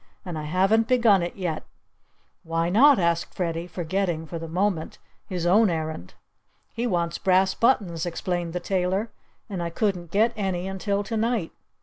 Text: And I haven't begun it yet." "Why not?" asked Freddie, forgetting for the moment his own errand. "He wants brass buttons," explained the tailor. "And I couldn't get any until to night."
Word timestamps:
And 0.25 0.35
I 0.35 0.45
haven't 0.45 0.87
begun 0.87 1.21
it 1.21 1.35
yet." 1.35 1.61
"Why 2.41 2.71
not?" 2.71 2.97
asked 2.97 3.35
Freddie, 3.35 3.67
forgetting 3.67 4.25
for 4.25 4.39
the 4.39 4.47
moment 4.47 4.97
his 5.27 5.45
own 5.45 5.69
errand. 5.69 6.15
"He 6.73 6.87
wants 6.87 7.19
brass 7.19 7.53
buttons," 7.53 8.07
explained 8.07 8.53
the 8.53 8.59
tailor. 8.59 9.11
"And 9.47 9.61
I 9.61 9.69
couldn't 9.69 10.09
get 10.09 10.33
any 10.35 10.67
until 10.67 11.03
to 11.03 11.15
night." 11.17 11.51